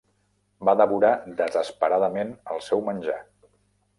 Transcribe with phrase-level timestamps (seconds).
[0.69, 3.21] Va devorar desesperadament el seu menjar.